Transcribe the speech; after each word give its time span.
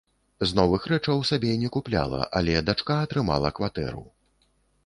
З 0.51 0.55
новых 0.59 0.87
рэчаў 0.93 1.21
сабе 1.31 1.51
не 1.63 1.69
купляла, 1.75 2.21
але 2.39 2.57
дачка 2.71 2.99
атрымала 3.09 3.53
кватэру. 3.61 4.03